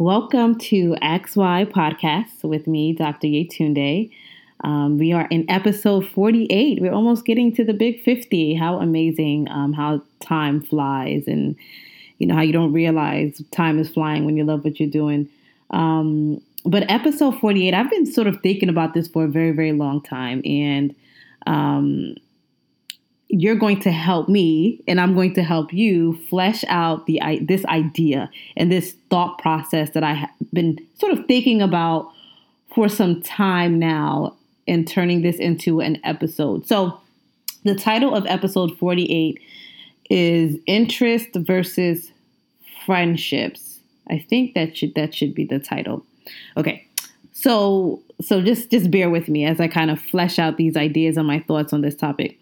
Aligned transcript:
Welcome 0.00 0.56
to 0.58 0.94
XY 1.02 1.72
Podcast 1.72 2.44
with 2.44 2.68
me, 2.68 2.92
Dr. 2.92 3.26
Yetunde. 3.26 4.12
Um, 4.62 4.96
we 4.96 5.12
are 5.12 5.26
in 5.26 5.44
episode 5.50 6.06
48. 6.06 6.80
We're 6.80 6.92
almost 6.92 7.24
getting 7.24 7.52
to 7.56 7.64
the 7.64 7.72
big 7.72 8.04
50. 8.04 8.54
How 8.54 8.78
amazing 8.78 9.48
um, 9.50 9.72
how 9.72 10.00
time 10.20 10.60
flies 10.60 11.24
and 11.26 11.56
you 12.18 12.28
know 12.28 12.36
how 12.36 12.42
you 12.42 12.52
don't 12.52 12.72
realize 12.72 13.42
time 13.50 13.80
is 13.80 13.90
flying 13.90 14.24
when 14.24 14.36
you 14.36 14.44
love 14.44 14.64
what 14.64 14.78
you're 14.78 14.88
doing. 14.88 15.28
Um, 15.70 16.40
but 16.64 16.88
episode 16.88 17.36
48, 17.40 17.74
I've 17.74 17.90
been 17.90 18.06
sort 18.06 18.28
of 18.28 18.40
thinking 18.40 18.68
about 18.68 18.94
this 18.94 19.08
for 19.08 19.24
a 19.24 19.28
very, 19.28 19.50
very 19.50 19.72
long 19.72 20.00
time. 20.00 20.42
And 20.44 20.94
um, 21.48 22.14
you're 23.28 23.56
going 23.56 23.80
to 23.80 23.90
help 23.90 24.28
me 24.28 24.82
and 24.88 25.00
I'm 25.00 25.14
going 25.14 25.34
to 25.34 25.42
help 25.42 25.72
you 25.72 26.16
flesh 26.28 26.64
out 26.68 27.06
the 27.06 27.20
this 27.42 27.64
idea 27.66 28.30
and 28.56 28.72
this 28.72 28.94
thought 29.10 29.38
process 29.38 29.90
that 29.90 30.02
I 30.02 30.14
have 30.14 30.30
been 30.52 30.78
sort 30.98 31.12
of 31.12 31.26
thinking 31.26 31.60
about 31.60 32.10
for 32.74 32.88
some 32.88 33.20
time 33.22 33.78
now 33.78 34.36
and 34.66 34.86
turning 34.86 35.22
this 35.22 35.36
into 35.36 35.80
an 35.80 35.98
episode. 36.04 36.66
So 36.66 37.00
the 37.64 37.74
title 37.74 38.14
of 38.14 38.24
episode 38.26 38.76
48 38.78 39.40
is 40.10 40.56
interest 40.66 41.28
versus 41.34 42.10
friendships. 42.86 43.80
I 44.10 44.18
think 44.18 44.54
that 44.54 44.76
should 44.76 44.94
that 44.94 45.14
should 45.14 45.34
be 45.34 45.44
the 45.44 45.58
title. 45.58 46.04
Okay. 46.56 46.86
So 47.32 48.02
so 48.20 48.40
just 48.40 48.70
just 48.70 48.90
bear 48.90 49.10
with 49.10 49.28
me 49.28 49.44
as 49.44 49.60
I 49.60 49.68
kind 49.68 49.90
of 49.90 50.00
flesh 50.00 50.38
out 50.38 50.56
these 50.56 50.76
ideas 50.76 51.16
and 51.16 51.26
my 51.26 51.40
thoughts 51.40 51.72
on 51.72 51.82
this 51.82 51.94
topic. 51.94 52.38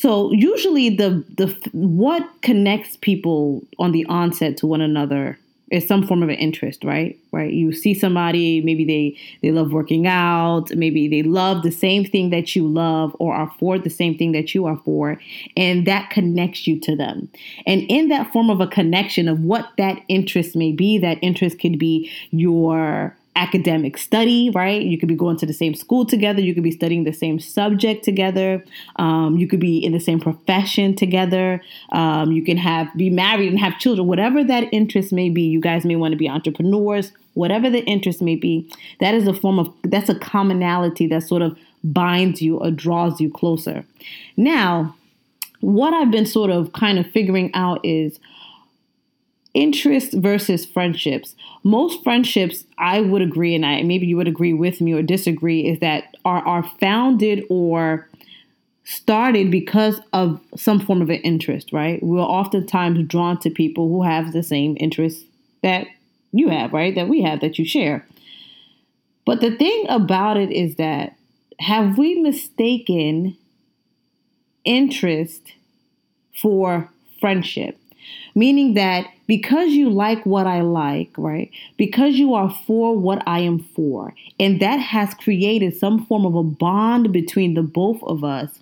So 0.00 0.32
usually 0.32 0.88
the 0.88 1.22
the 1.36 1.54
what 1.72 2.26
connects 2.40 2.96
people 2.96 3.62
on 3.78 3.92
the 3.92 4.06
onset 4.06 4.56
to 4.58 4.66
one 4.66 4.80
another 4.80 5.38
is 5.70 5.86
some 5.86 6.06
form 6.06 6.22
of 6.22 6.30
an 6.30 6.36
interest, 6.36 6.84
right? 6.84 7.18
Right. 7.32 7.52
You 7.52 7.70
see 7.72 7.92
somebody, 7.92 8.62
maybe 8.62 8.86
they 8.86 9.18
they 9.42 9.52
love 9.52 9.72
working 9.72 10.06
out, 10.06 10.74
maybe 10.74 11.06
they 11.06 11.22
love 11.22 11.62
the 11.62 11.70
same 11.70 12.06
thing 12.06 12.30
that 12.30 12.56
you 12.56 12.66
love 12.66 13.14
or 13.18 13.34
are 13.34 13.52
for 13.58 13.78
the 13.78 13.90
same 13.90 14.16
thing 14.16 14.32
that 14.32 14.54
you 14.54 14.64
are 14.64 14.80
for, 14.86 15.20
and 15.54 15.86
that 15.86 16.08
connects 16.08 16.66
you 16.66 16.80
to 16.80 16.96
them. 16.96 17.28
And 17.66 17.82
in 17.90 18.08
that 18.08 18.32
form 18.32 18.48
of 18.48 18.62
a 18.62 18.66
connection 18.66 19.28
of 19.28 19.40
what 19.40 19.68
that 19.76 20.00
interest 20.08 20.56
may 20.56 20.72
be, 20.72 20.96
that 20.96 21.18
interest 21.20 21.60
could 21.60 21.78
be 21.78 22.10
your 22.30 23.14
academic 23.36 23.96
study, 23.96 24.50
right? 24.50 24.82
You 24.82 24.98
could 24.98 25.08
be 25.08 25.14
going 25.14 25.36
to 25.38 25.46
the 25.46 25.52
same 25.52 25.74
school 25.74 26.04
together. 26.04 26.40
You 26.40 26.52
could 26.54 26.64
be 26.64 26.70
studying 26.70 27.04
the 27.04 27.12
same 27.12 27.38
subject 27.38 28.04
together. 28.04 28.64
Um, 28.96 29.36
you 29.36 29.46
could 29.46 29.60
be 29.60 29.78
in 29.78 29.92
the 29.92 30.00
same 30.00 30.20
profession 30.20 30.94
together. 30.96 31.62
Um, 31.92 32.32
you 32.32 32.42
can 32.42 32.56
have 32.56 32.88
be 32.96 33.08
married 33.08 33.50
and 33.50 33.58
have 33.58 33.78
children. 33.78 34.08
Whatever 34.08 34.42
that 34.44 34.64
interest 34.72 35.12
may 35.12 35.30
be, 35.30 35.42
you 35.42 35.60
guys 35.60 35.84
may 35.84 35.96
want 35.96 36.12
to 36.12 36.18
be 36.18 36.28
entrepreneurs. 36.28 37.12
Whatever 37.34 37.70
the 37.70 37.84
interest 37.84 38.20
may 38.20 38.34
be, 38.34 38.68
that 38.98 39.14
is 39.14 39.28
a 39.28 39.32
form 39.32 39.58
of 39.58 39.72
that's 39.84 40.08
a 40.08 40.18
commonality 40.18 41.06
that 41.06 41.22
sort 41.22 41.42
of 41.42 41.56
binds 41.84 42.42
you 42.42 42.58
or 42.58 42.70
draws 42.70 43.20
you 43.20 43.30
closer. 43.30 43.84
Now, 44.36 44.96
what 45.60 45.94
I've 45.94 46.10
been 46.10 46.26
sort 46.26 46.50
of 46.50 46.72
kind 46.72 46.98
of 46.98 47.06
figuring 47.10 47.50
out 47.54 47.80
is 47.84 48.18
interest 49.54 50.12
versus 50.12 50.64
friendships. 50.64 51.34
Most 51.64 52.02
friendships, 52.04 52.64
I 52.78 53.00
would 53.00 53.22
agree, 53.22 53.54
and 53.54 53.66
I 53.66 53.82
maybe 53.82 54.06
you 54.06 54.16
would 54.16 54.28
agree 54.28 54.52
with 54.54 54.80
me 54.80 54.92
or 54.92 55.02
disagree, 55.02 55.66
is 55.66 55.80
that 55.80 56.14
are 56.24 56.46
are 56.46 56.62
founded 56.80 57.44
or 57.50 58.08
started 58.84 59.50
because 59.50 60.00
of 60.12 60.40
some 60.56 60.80
form 60.80 61.02
of 61.02 61.10
an 61.10 61.20
interest, 61.20 61.72
right? 61.72 62.02
We're 62.02 62.20
oftentimes 62.20 63.06
drawn 63.06 63.38
to 63.40 63.50
people 63.50 63.88
who 63.88 64.02
have 64.02 64.32
the 64.32 64.42
same 64.42 64.76
interests 64.80 65.24
that 65.62 65.86
you 66.32 66.48
have, 66.48 66.72
right? 66.72 66.94
That 66.94 67.08
we 67.08 67.22
have, 67.22 67.40
that 67.40 67.58
you 67.58 67.64
share. 67.64 68.06
But 69.24 69.40
the 69.40 69.56
thing 69.56 69.86
about 69.88 70.36
it 70.36 70.50
is 70.50 70.76
that 70.76 71.16
have 71.60 71.98
we 71.98 72.20
mistaken 72.20 73.36
interest 74.64 75.52
for 76.40 76.90
friendship? 77.20 77.79
Meaning 78.34 78.74
that 78.74 79.06
because 79.26 79.70
you 79.70 79.90
like 79.90 80.24
what 80.24 80.46
I 80.46 80.60
like, 80.62 81.10
right? 81.16 81.50
Because 81.76 82.14
you 82.14 82.34
are 82.34 82.50
for 82.66 82.96
what 82.96 83.22
I 83.26 83.40
am 83.40 83.58
for, 83.58 84.14
and 84.38 84.60
that 84.60 84.78
has 84.78 85.14
created 85.14 85.76
some 85.76 86.06
form 86.06 86.26
of 86.26 86.34
a 86.34 86.42
bond 86.42 87.12
between 87.12 87.54
the 87.54 87.62
both 87.62 88.02
of 88.02 88.24
us, 88.24 88.60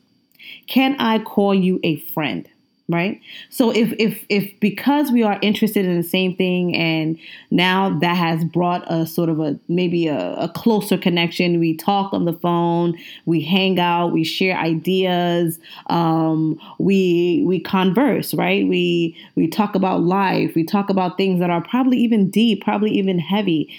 can 0.67 0.97
I 0.99 1.19
call 1.19 1.55
you 1.55 1.81
a 1.83 1.97
friend? 1.97 2.49
Right? 2.89 3.21
So 3.51 3.71
if 3.71 3.93
if 3.99 4.25
if 4.31 4.59
because 4.61 5.13
we 5.13 5.23
are 5.23 5.39
interested 5.43 5.85
in 5.85 5.97
the 5.97 6.03
same 6.03 6.35
thing 6.35 6.75
and 6.75 7.19
now 7.51 7.99
that 7.99 8.17
has 8.17 8.45
brought 8.45 8.83
a 8.91 9.07
sort 9.07 9.29
of 9.29 9.41
a 9.41 9.59
maybe 9.69 10.07
a, 10.07 10.35
a, 10.35 10.49
closer 10.49 10.97
connection 10.97 11.61
we 11.61 11.77
talk 11.77 12.15
on 12.15 12.25
the 12.25 12.33
phone 12.33 12.99
we 13.27 13.43
hang 13.43 13.79
out 13.79 14.13
we 14.13 14.25
share 14.25 14.57
ideas 14.57 15.59
um, 15.89 16.59
we 16.79 17.45
we 17.47 17.61
converse 17.61 18.33
right? 18.33 18.67
We 18.67 19.17
we 19.35 19.49
talk 19.49 19.75
about 19.75 20.03
life 20.03 20.55
we 20.55 20.65
talk 20.65 20.89
about 20.89 21.19
things 21.19 21.41
that 21.41 21.51
are 21.51 21.63
probably 21.63 21.99
even 21.99 22.31
deep 22.31 22.65
probably 22.65 22.93
even 22.93 23.19
heavy. 23.19 23.75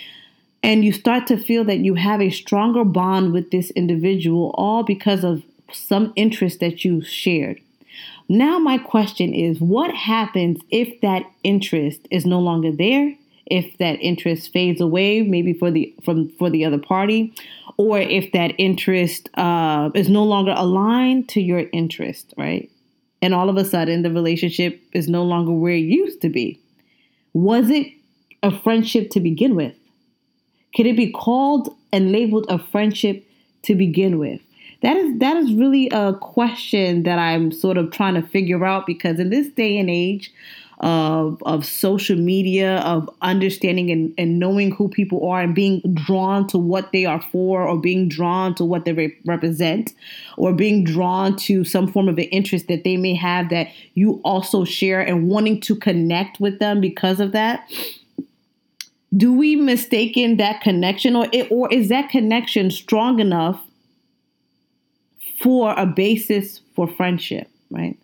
And 0.62 0.84
you 0.84 0.92
start 0.92 1.26
to 1.28 1.38
feel 1.38 1.64
that 1.64 1.80
you 1.80 1.96
have 1.96 2.22
a 2.22 2.30
stronger 2.30 2.84
bond 2.84 3.32
with 3.32 3.50
this 3.50 3.72
individual 3.72 4.54
all 4.56 4.84
because 4.84 5.24
of 5.24 5.42
some 5.72 6.12
interest 6.18 6.60
that 6.60 6.84
you 6.84 7.02
shared 7.02 7.62
now, 8.32 8.60
my 8.60 8.78
question 8.78 9.34
is 9.34 9.60
what 9.60 9.92
happens 9.94 10.62
if 10.70 11.02
that 11.02 11.24
interest 11.44 12.08
is 12.12 12.28
no 12.28 12.40
longer 12.40 12.72
there? 12.72 13.16
If 13.48 13.80
that 13.80 14.00
interest 14.00 14.54
fades 14.54 14.80
away, 14.80 15.24
maybe 15.24 15.54
for 15.54 15.72
the 15.72 15.92
from 16.06 16.30
for 16.38 16.52
the 16.52 16.64
other 16.64 16.78
party, 16.78 17.34
or 17.78 18.00
if 18.00 18.32
that 18.34 18.54
interest 18.60 19.30
uh, 19.34 19.90
is 19.96 20.08
no 20.08 20.24
longer 20.24 20.54
aligned 20.56 21.28
to 21.30 21.42
your 21.42 21.66
interest, 21.74 22.32
right? 22.38 22.70
And 23.24 23.34
all 23.34 23.50
of 23.50 23.58
a 23.58 23.66
sudden, 23.66 24.04
the 24.04 24.12
relationship 24.12 24.80
is 24.94 25.10
no 25.10 25.24
longer 25.24 25.52
where 25.52 25.74
it 25.74 25.80
used 25.80 26.22
to 26.22 26.30
be. 26.30 26.62
Was 27.34 27.72
it 27.72 27.88
a 28.44 28.52
friendship 28.56 29.10
to 29.12 29.20
begin 29.20 29.56
with? 29.56 29.74
Could 30.76 30.86
it 30.86 30.96
be 30.96 31.12
called 31.12 31.76
and 31.92 32.12
labeled 32.12 32.46
a 32.48 32.60
friendship 32.60 33.26
to 33.64 33.74
begin 33.74 34.20
with? 34.20 34.42
That 34.82 34.96
is 34.96 35.20
that 35.20 35.36
is 35.38 35.54
really 35.54 35.90
a 35.92 36.14
question 36.14 37.04
that 37.04 37.20
I'm 37.20 37.52
sort 37.52 37.78
of 37.78 37.92
trying 37.92 38.16
to 38.16 38.22
figure 38.22 38.64
out 38.66 38.88
because 38.88 39.20
in 39.20 39.30
this 39.30 39.50
day 39.50 39.78
and 39.78 39.90
age 39.90 40.32
of 40.80 41.44
of 41.46 41.66
social 41.66 42.16
media, 42.16 42.78
of 42.80 43.10
understanding 43.22 43.92
and, 43.92 44.14
and 44.18 44.40
knowing 44.40 44.72
who 44.72 44.88
people 44.88 45.28
are 45.28 45.42
and 45.42 45.54
being 45.54 45.82
drawn 45.94 46.48
to 46.48 46.58
what 46.58 46.94
they 46.94 47.06
are 47.06 47.22
for 47.22 47.68
or 47.68 47.78
being 47.78 48.08
drawn 48.08 48.56
to 48.56 48.64
what 48.64 48.86
they 48.86 48.94
re- 48.94 49.18
represent 49.26 49.94
or 50.38 50.54
being 50.54 50.86
drawn 50.86 51.36
to 51.36 51.66
some 51.66 51.92
form 51.92 52.08
of 52.08 52.18
an 52.18 52.24
interest 52.26 52.70
that 52.70 52.86
they 52.86 52.96
may 52.96 53.14
have 53.14 53.50
that 53.50 53.68
you 53.96 54.22
also 54.24 54.64
share 54.64 55.02
and 55.02 55.28
wanting 55.28 55.60
to 55.60 55.76
connect 55.76 56.40
with 56.40 56.60
them 56.60 56.80
because 56.80 57.20
of 57.20 57.34
that 57.34 57.70
do 59.18 59.34
we 59.34 59.56
mistaken 59.56 60.38
that 60.38 60.62
connection 60.62 61.16
or 61.16 61.28
it, 61.34 61.52
or 61.52 61.72
is 61.74 61.90
that 61.90 62.10
connection 62.10 62.70
strong 62.70 63.20
enough 63.20 63.66
for 65.42 65.74
a 65.78 65.86
basis 65.86 66.62
for 66.76 66.88
friendship, 66.88 67.50
right? 67.70 67.98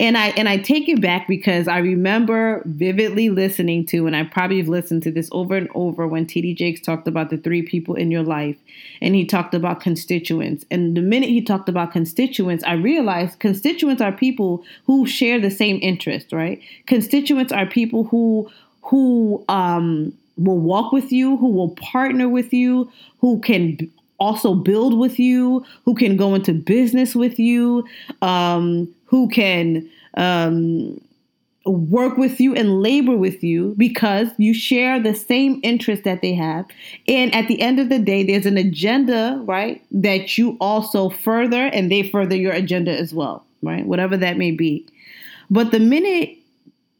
And 0.00 0.18
I 0.18 0.28
and 0.30 0.48
I 0.48 0.56
take 0.56 0.88
it 0.88 1.00
back 1.00 1.28
because 1.28 1.68
I 1.68 1.78
remember 1.78 2.62
vividly 2.64 3.30
listening 3.30 3.86
to, 3.86 4.08
and 4.08 4.16
I 4.16 4.24
probably 4.24 4.58
have 4.58 4.68
listened 4.68 5.04
to 5.04 5.12
this 5.12 5.28
over 5.30 5.56
and 5.56 5.68
over 5.74 6.08
when 6.08 6.26
TD 6.26 6.56
Jakes 6.56 6.80
talked 6.80 7.06
about 7.06 7.30
the 7.30 7.36
three 7.36 7.62
people 7.62 7.94
in 7.94 8.10
your 8.10 8.24
life, 8.24 8.56
and 9.00 9.14
he 9.14 9.24
talked 9.24 9.54
about 9.54 9.80
constituents. 9.80 10.64
And 10.68 10.96
the 10.96 11.00
minute 11.00 11.28
he 11.28 11.40
talked 11.40 11.68
about 11.68 11.92
constituents, 11.92 12.64
I 12.64 12.72
realized 12.72 13.38
constituents 13.38 14.02
are 14.02 14.10
people 14.10 14.64
who 14.84 15.06
share 15.06 15.40
the 15.40 15.50
same 15.50 15.78
interest, 15.80 16.32
right? 16.32 16.60
Constituents 16.86 17.52
are 17.52 17.66
people 17.66 18.02
who 18.04 18.50
who 18.82 19.44
um, 19.48 20.12
will 20.36 20.58
walk 20.58 20.92
with 20.92 21.12
you, 21.12 21.36
who 21.36 21.50
will 21.50 21.70
partner 21.76 22.28
with 22.28 22.52
you, 22.52 22.90
who 23.20 23.38
can 23.40 23.78
also 24.18 24.54
build 24.54 24.98
with 24.98 25.18
you, 25.18 25.64
who 25.84 25.94
can 25.94 26.16
go 26.16 26.34
into 26.34 26.52
business 26.52 27.14
with 27.14 27.38
you, 27.38 27.84
um, 28.22 28.92
who 29.06 29.28
can 29.28 29.88
um, 30.16 31.00
work 31.66 32.16
with 32.16 32.40
you 32.40 32.54
and 32.54 32.82
labor 32.82 33.16
with 33.16 33.42
you 33.42 33.74
because 33.76 34.28
you 34.36 34.52
share 34.52 35.00
the 35.00 35.14
same 35.14 35.60
interest 35.62 36.04
that 36.04 36.20
they 36.20 36.34
have. 36.34 36.66
And 37.08 37.34
at 37.34 37.48
the 37.48 37.60
end 37.60 37.80
of 37.80 37.88
the 37.88 37.98
day, 37.98 38.22
there's 38.22 38.46
an 38.46 38.58
agenda, 38.58 39.40
right, 39.44 39.82
that 39.90 40.36
you 40.36 40.56
also 40.60 41.08
further 41.10 41.66
and 41.66 41.90
they 41.90 42.08
further 42.08 42.36
your 42.36 42.52
agenda 42.52 42.92
as 42.92 43.14
well, 43.14 43.44
right? 43.62 43.86
Whatever 43.86 44.16
that 44.18 44.36
may 44.36 44.50
be. 44.50 44.86
But 45.50 45.70
the 45.70 45.80
minute 45.80 46.36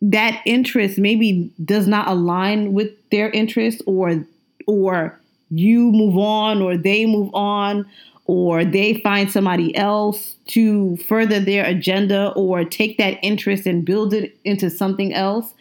that 0.00 0.42
interest 0.44 0.98
maybe 0.98 1.50
does 1.64 1.86
not 1.86 2.08
align 2.08 2.72
with 2.72 2.90
their 3.10 3.30
interest 3.30 3.82
or 3.86 4.24
or 4.66 5.18
you 5.58 5.90
move 5.92 6.16
on 6.16 6.62
or 6.62 6.76
they 6.76 7.06
move 7.06 7.30
on 7.34 7.86
or 8.26 8.64
they 8.64 8.94
find 9.00 9.30
somebody 9.30 9.76
else 9.76 10.36
to 10.46 10.96
further 11.08 11.40
their 11.40 11.64
agenda 11.64 12.32
or 12.36 12.64
take 12.64 12.96
that 12.96 13.18
interest 13.22 13.66
and 13.66 13.84
build 13.84 14.14
it 14.14 14.36
into 14.44 14.70
something 14.70 15.12
else, 15.12 15.52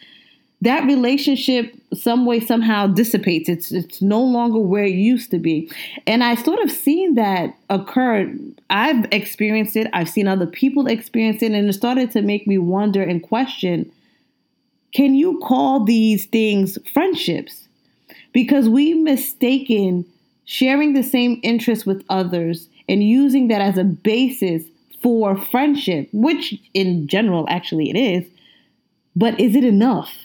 that 0.62 0.84
relationship 0.86 1.74
some 1.92 2.24
way 2.24 2.40
somehow 2.40 2.86
dissipates. 2.86 3.50
It's 3.50 3.70
it's 3.70 4.00
no 4.00 4.22
longer 4.22 4.58
where 4.58 4.84
it 4.84 4.94
used 4.94 5.30
to 5.32 5.38
be. 5.38 5.70
And 6.06 6.24
i 6.24 6.34
sort 6.36 6.60
of 6.60 6.70
seen 6.70 7.16
that 7.16 7.54
occur. 7.68 8.34
I've 8.70 9.06
experienced 9.12 9.76
it. 9.76 9.88
I've 9.92 10.08
seen 10.08 10.26
other 10.26 10.46
people 10.46 10.86
experience 10.86 11.42
it 11.42 11.52
and 11.52 11.68
it 11.68 11.72
started 11.74 12.10
to 12.12 12.22
make 12.22 12.46
me 12.46 12.56
wonder 12.56 13.02
and 13.02 13.22
question 13.22 13.90
can 14.94 15.16
you 15.16 15.40
call 15.40 15.84
these 15.84 16.26
things 16.26 16.78
friendships 16.92 17.63
because 18.34 18.68
we 18.68 18.92
mistaken 18.92 20.04
sharing 20.44 20.92
the 20.92 21.02
same 21.02 21.40
interests 21.42 21.86
with 21.86 22.04
others 22.10 22.68
and 22.86 23.02
using 23.02 23.48
that 23.48 23.62
as 23.62 23.78
a 23.78 23.84
basis 23.84 24.64
for 25.02 25.34
friendship 25.36 26.06
which 26.12 26.54
in 26.74 27.08
general 27.08 27.46
actually 27.48 27.88
it 27.88 27.96
is 27.96 28.26
but 29.16 29.40
is 29.40 29.56
it 29.56 29.64
enough 29.64 30.24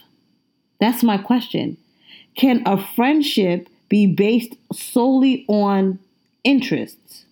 that's 0.79 1.03
my 1.03 1.17
question. 1.17 1.77
Can 2.35 2.63
a 2.65 2.81
friendship 2.95 3.67
be 3.89 4.07
based 4.07 4.55
solely 4.71 5.45
on 5.47 5.99
interests? 6.43 7.25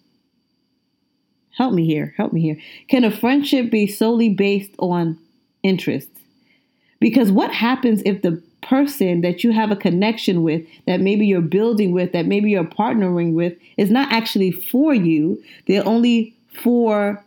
Help 1.52 1.74
me 1.74 1.86
here. 1.86 2.14
Help 2.18 2.34
me 2.34 2.42
here. 2.42 2.58
Can 2.88 3.04
a 3.04 3.12
friendship 3.12 3.72
be 3.72 3.88
solely 3.88 4.30
based 4.30 4.72
on 4.78 5.18
interests? 5.64 6.20
Because 7.00 7.32
what 7.32 7.52
happens 7.52 8.02
if 8.06 8.22
the 8.22 8.42
person 8.62 9.22
that 9.22 9.44
you 9.44 9.52
have 9.52 9.72
a 9.72 9.76
connection 9.76 10.44
with, 10.44 10.66
that 10.86 11.00
maybe 11.00 11.26
you're 11.26 11.42
building 11.42 11.92
with, 11.92 12.12
that 12.14 12.26
maybe 12.26 12.50
you're 12.50 12.64
partnering 12.64 13.34
with, 13.34 13.54
is 13.78 13.92
not 13.92 14.12
actually 14.12 14.52
for 14.52 14.94
you? 14.94 15.42
They're 15.68 15.88
only 15.88 16.36
for 16.62 17.24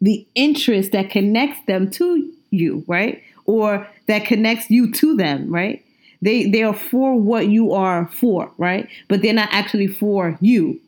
the 0.00 0.26
interest 0.34 0.92
that 0.92 1.10
connects 1.10 1.64
them 1.66 1.90
to 1.92 2.32
you, 2.50 2.84
right? 2.86 3.22
Or 3.44 3.88
that 4.08 4.26
connects 4.26 4.70
you 4.70 4.92
to 4.92 5.16
them, 5.16 5.52
right? 5.52 5.84
They 6.22 6.46
they 6.46 6.62
are 6.62 6.74
for 6.74 7.18
what 7.18 7.48
you 7.48 7.72
are 7.72 8.08
for, 8.08 8.50
right? 8.58 8.88
But 9.08 9.22
they're 9.22 9.32
not 9.32 9.48
actually 9.52 9.86
for 9.86 10.36
you. 10.40 10.80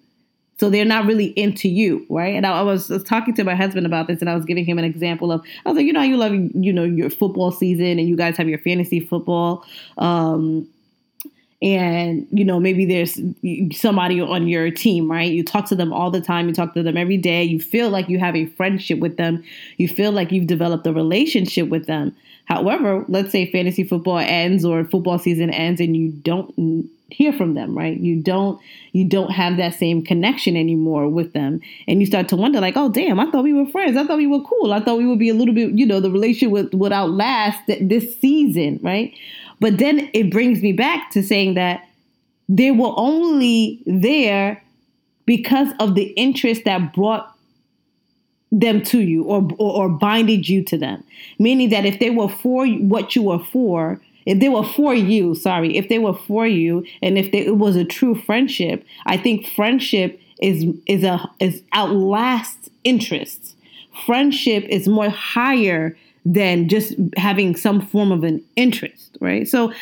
So 0.59 0.71
they're 0.71 0.85
not 0.85 1.07
really 1.07 1.27
into 1.27 1.69
you, 1.69 2.05
right? 2.09 2.35
And 2.35 2.45
I, 2.47 2.59
I 2.59 2.63
was, 2.63 2.89
was 2.89 3.05
talking 3.05 3.35
to 3.35 3.45
my 3.45 3.55
husband 3.55 3.87
about 3.87 4.09
this, 4.09 4.21
and 4.21 4.29
I 4.29 4.35
was 4.35 4.45
giving 4.45 4.65
him 4.65 4.79
an 4.79 4.85
example 4.85 5.31
of 5.33 5.43
I 5.65 5.69
was 5.69 5.77
like, 5.77 5.87
you 5.87 5.93
know, 5.93 6.03
you 6.03 6.17
love 6.17 6.33
you 6.33 6.73
know 6.73 6.85
your 6.85 7.11
football 7.11 7.51
season, 7.51 7.99
and 7.99 8.09
you 8.09 8.17
guys 8.17 8.37
have 8.37 8.49
your 8.49 8.59
fantasy 8.59 9.01
football. 9.01 9.65
Um, 9.99 10.69
and 11.61 12.29
you 12.31 12.45
know 12.45 12.61
maybe 12.61 12.85
there's 12.85 13.19
somebody 13.77 14.21
on 14.21 14.47
your 14.47 14.71
team 14.71 15.11
right 15.11 15.33
you 15.33 15.43
talk 15.43 15.67
to 15.67 15.75
them 15.75 15.93
all 15.93 16.09
the 16.09 16.21
time 16.21 16.47
you 16.47 16.55
talk 16.55 16.73
to 16.73 16.85
them 16.85 16.97
every 16.97 17.17
day 17.17 17.43
you 17.43 17.59
feel 17.59 17.91
like 17.91 18.09
you 18.09 18.17
have 18.17 18.37
a 18.37 18.47
friendship 18.47 19.01
with 19.01 19.17
them 19.17 19.43
you 19.77 19.89
feel 19.89 20.13
like 20.13 20.31
you've 20.31 20.47
developed 20.47 20.87
a 20.87 20.93
relationship 20.93 21.69
with 21.69 21.87
them 21.87 22.15
However, 22.49 23.05
let's 23.09 23.31
say 23.31 23.51
fantasy 23.51 23.85
football 23.85 24.19
ends 24.19 24.65
or 24.65 24.85
football 24.85 25.19
season 25.19 25.51
ends 25.51 25.81
and 25.83 25.95
you 25.95 26.11
don't 26.11 26.91
hear 27.11 27.33
from 27.33 27.55
them, 27.55 27.77
right? 27.77 27.99
You 27.99 28.23
don't 28.23 28.61
you 28.93 29.05
don't 29.05 29.31
have 29.31 29.57
that 29.57 29.75
same 29.75 30.05
connection 30.05 30.57
anymore 30.57 31.09
with 31.09 31.33
them. 31.33 31.61
And 31.87 32.01
you 32.01 32.07
start 32.07 32.29
to 32.29 32.37
wonder 32.37 32.61
like, 32.61 32.77
"Oh, 32.77 32.91
damn, 32.91 33.19
I 33.19 33.31
thought 33.31 33.45
we 33.45 33.53
were 33.53 33.67
friends. 33.67 33.97
I 33.97 34.05
thought 34.05 34.19
we 34.19 34.27
were 34.27 34.43
cool. 34.43 34.73
I 34.73 34.81
thought 34.81 34.99
we 34.99 35.07
would 35.07 35.19
be 35.19 35.31
a 35.31 35.35
little 35.35 35.55
bit, 35.55 35.71
you 35.71 35.87
know, 35.87 36.01
the 36.01 36.11
relationship 36.11 36.51
would, 36.51 36.75
would 36.75 36.93
outlast 36.93 37.61
this 37.67 38.19
season, 38.21 38.79
right?" 38.83 39.13
But 39.61 39.79
then 39.79 40.09
it 40.13 40.31
brings 40.31 40.63
me 40.63 40.73
back 40.73 41.11
to 41.13 41.23
saying 41.23 41.55
that 41.55 41.89
they 42.49 42.71
were 42.71 42.93
only 42.97 43.81
there 43.87 44.63
because 45.27 45.69
of 45.81 45.95
the 45.95 46.05
interest 46.13 46.65
that 46.65 46.95
brought 46.95 47.35
them 48.51 48.83
to 48.83 49.01
you 49.01 49.25
or, 49.25 49.47
or, 49.59 49.85
or 49.85 49.89
binded 49.89 50.49
you 50.49 50.63
to 50.65 50.79
them. 50.79 51.05
Meaning 51.39 51.69
that 51.71 51.85
if 51.85 51.99
they 51.99 52.11
were 52.11 52.29
for 52.29 52.67
what 52.67 53.15
you 53.15 53.25
were 53.25 53.39
for, 53.39 54.01
if 54.29 54.41
they 54.41 54.51
were 54.51 54.63
for 54.63 54.95
you, 54.95 55.35
sorry, 55.35 55.79
if 55.79 55.89
they 55.89 55.99
were 55.99 56.13
for 56.13 56.47
you, 56.47 56.85
and 57.01 57.17
if 57.17 57.33
they, 57.33 57.47
it 57.47 57.57
was 57.57 57.77
a 57.77 57.85
true 57.85 58.15
friendship, 58.15 58.85
I 59.07 59.17
think 59.17 59.47
friendship 59.47 60.21
is 60.41 60.67
is 60.87 61.03
a 61.03 61.29
is 61.41 61.63
outlasts 61.73 62.69
interests. 62.85 63.57
Friendship 64.05 64.65
is 64.65 64.87
more 64.87 65.09
higher 65.09 65.97
than 66.27 66.69
just 66.69 66.95
having 67.17 67.57
some 67.57 67.81
form 67.81 68.13
of 68.13 68.23
an 68.23 68.45
interest, 68.55 69.17
right? 69.19 69.49
So 69.49 69.73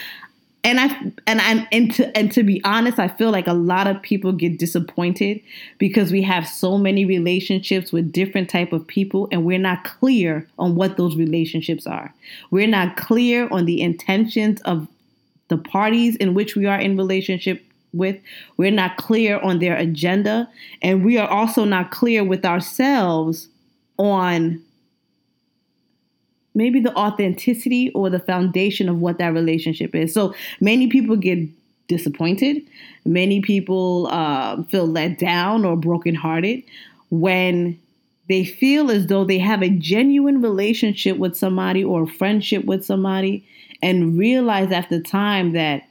and 0.66 0.80
I 0.80 0.86
and 1.28 1.40
I 1.40 1.68
and 1.70 1.94
to 1.94 2.16
and 2.16 2.32
to 2.32 2.42
be 2.42 2.60
honest, 2.64 2.98
I 2.98 3.06
feel 3.06 3.30
like 3.30 3.46
a 3.46 3.52
lot 3.52 3.86
of 3.86 4.02
people 4.02 4.32
get 4.32 4.58
disappointed 4.58 5.40
because 5.78 6.10
we 6.10 6.22
have 6.22 6.46
so 6.46 6.76
many 6.76 7.04
relationships 7.04 7.92
with 7.92 8.10
different 8.10 8.50
type 8.50 8.72
of 8.72 8.84
people 8.84 9.28
and 9.30 9.44
we're 9.44 9.60
not 9.60 9.84
clear 9.84 10.48
on 10.58 10.74
what 10.74 10.96
those 10.96 11.14
relationships 11.14 11.86
are. 11.86 12.12
We're 12.50 12.66
not 12.66 12.96
clear 12.96 13.48
on 13.52 13.66
the 13.66 13.80
intentions 13.80 14.60
of 14.62 14.88
the 15.46 15.56
parties 15.56 16.16
in 16.16 16.34
which 16.34 16.56
we 16.56 16.66
are 16.66 16.80
in 16.80 16.96
relationship 16.96 17.64
with. 17.92 18.16
We're 18.56 18.72
not 18.72 18.96
clear 18.96 19.38
on 19.38 19.60
their 19.60 19.76
agenda 19.76 20.48
and 20.82 21.04
we 21.04 21.16
are 21.16 21.28
also 21.28 21.64
not 21.64 21.92
clear 21.92 22.24
with 22.24 22.44
ourselves 22.44 23.48
on 23.98 24.60
maybe 26.56 26.80
the 26.80 26.96
authenticity 26.96 27.90
or 27.90 28.08
the 28.08 28.18
foundation 28.18 28.88
of 28.88 28.98
what 28.98 29.18
that 29.18 29.34
relationship 29.34 29.94
is. 29.94 30.12
So 30.12 30.34
many 30.58 30.88
people 30.88 31.14
get 31.14 31.38
disappointed. 31.86 32.62
Many 33.04 33.42
people 33.42 34.08
uh, 34.10 34.62
feel 34.64 34.86
let 34.86 35.18
down 35.18 35.64
or 35.64 35.76
brokenhearted 35.76 36.64
when 37.10 37.78
they 38.28 38.44
feel 38.44 38.90
as 38.90 39.06
though 39.06 39.24
they 39.24 39.38
have 39.38 39.62
a 39.62 39.68
genuine 39.68 40.40
relationship 40.40 41.18
with 41.18 41.36
somebody 41.36 41.84
or 41.84 42.04
a 42.04 42.08
friendship 42.08 42.64
with 42.64 42.84
somebody 42.84 43.46
and 43.82 44.18
realize 44.18 44.72
after 44.72 45.00
time 45.00 45.52
that 45.52 45.82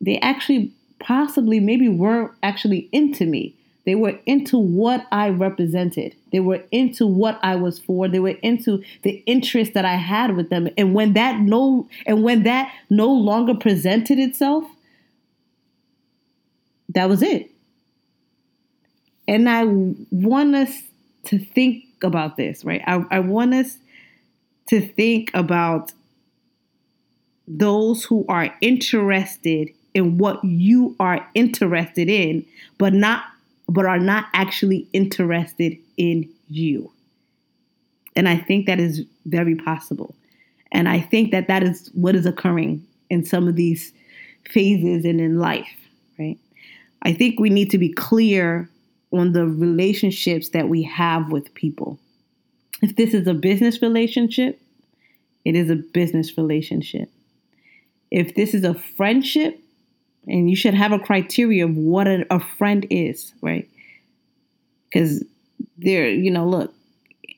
they 0.00 0.18
actually 0.20 0.72
possibly 1.00 1.58
maybe 1.58 1.88
weren't 1.88 2.30
actually 2.44 2.88
into 2.92 3.26
me 3.26 3.57
they 3.88 3.94
were 3.94 4.18
into 4.26 4.58
what 4.58 5.06
I 5.10 5.30
represented. 5.30 6.14
They 6.30 6.40
were 6.40 6.62
into 6.70 7.06
what 7.06 7.40
I 7.42 7.56
was 7.56 7.78
for. 7.78 8.06
They 8.06 8.20
were 8.20 8.36
into 8.42 8.84
the 9.00 9.22
interest 9.24 9.72
that 9.72 9.86
I 9.86 9.94
had 9.94 10.36
with 10.36 10.50
them. 10.50 10.68
And 10.76 10.92
when 10.92 11.14
that 11.14 11.40
no 11.40 11.88
and 12.04 12.22
when 12.22 12.42
that 12.42 12.70
no 12.90 13.10
longer 13.10 13.54
presented 13.54 14.18
itself, 14.18 14.64
that 16.90 17.08
was 17.08 17.22
it. 17.22 17.50
And 19.26 19.48
I 19.48 19.64
want 19.64 20.54
us 20.54 20.82
to 21.28 21.38
think 21.38 21.84
about 22.02 22.36
this, 22.36 22.66
right? 22.66 22.82
I, 22.86 23.02
I 23.10 23.20
want 23.20 23.54
us 23.54 23.78
to 24.66 24.82
think 24.82 25.30
about 25.32 25.92
those 27.46 28.04
who 28.04 28.26
are 28.28 28.54
interested 28.60 29.70
in 29.94 30.18
what 30.18 30.44
you 30.44 30.94
are 31.00 31.26
interested 31.34 32.10
in, 32.10 32.44
but 32.76 32.92
not 32.92 33.22
but 33.68 33.84
are 33.84 33.98
not 33.98 34.26
actually 34.32 34.88
interested 34.92 35.76
in 35.96 36.28
you. 36.48 36.90
And 38.16 38.28
I 38.28 38.36
think 38.36 38.66
that 38.66 38.80
is 38.80 39.04
very 39.26 39.54
possible. 39.54 40.14
And 40.72 40.88
I 40.88 41.00
think 41.00 41.30
that 41.30 41.48
that 41.48 41.62
is 41.62 41.90
what 41.94 42.16
is 42.16 42.26
occurring 42.26 42.84
in 43.10 43.24
some 43.24 43.46
of 43.48 43.56
these 43.56 43.92
phases 44.50 45.04
and 45.04 45.20
in 45.20 45.38
life, 45.38 45.68
right? 46.18 46.38
I 47.02 47.12
think 47.12 47.38
we 47.38 47.50
need 47.50 47.70
to 47.70 47.78
be 47.78 47.92
clear 47.92 48.68
on 49.12 49.32
the 49.32 49.46
relationships 49.46 50.50
that 50.50 50.68
we 50.68 50.82
have 50.82 51.30
with 51.30 51.52
people. 51.54 51.98
If 52.82 52.96
this 52.96 53.14
is 53.14 53.26
a 53.26 53.34
business 53.34 53.80
relationship, 53.82 54.60
it 55.44 55.54
is 55.54 55.70
a 55.70 55.76
business 55.76 56.36
relationship. 56.36 57.10
If 58.10 58.34
this 58.34 58.54
is 58.54 58.64
a 58.64 58.74
friendship, 58.74 59.60
and 60.28 60.50
you 60.50 60.56
should 60.56 60.74
have 60.74 60.92
a 60.92 60.98
criteria 60.98 61.64
of 61.64 61.76
what 61.76 62.06
a, 62.06 62.26
a 62.30 62.40
friend 62.40 62.86
is, 62.90 63.32
right? 63.40 63.68
Because 64.84 65.24
there, 65.78 66.08
you 66.08 66.30
know, 66.30 66.46
look, 66.46 66.72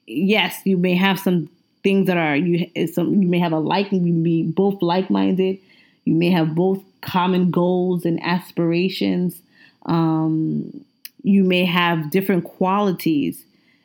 yes, 0.07 0.61
you 0.65 0.77
may 0.77 0.95
have 0.95 1.19
some 1.19 1.49
things 1.83 2.07
that 2.09 2.19
are 2.19 2.37
you 2.37 2.69
some 2.93 3.23
you 3.23 3.29
may 3.29 3.39
have 3.39 3.53
a 3.53 3.59
like 3.59 3.91
you 3.91 4.01
may 4.01 4.11
be 4.11 4.43
both 4.43 4.83
like-minded. 4.83 5.59
You 6.05 6.15
may 6.15 6.31
have 6.31 6.55
both 6.55 6.83
common 7.01 7.51
goals 7.51 8.05
and 8.05 8.23
aspirations. 8.23 9.41
Um, 9.87 10.85
you 11.23 11.45
may 11.45 11.65
have 11.65 12.11
different 12.11 12.45
qualities 12.45 13.45